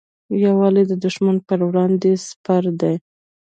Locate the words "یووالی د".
0.43-0.93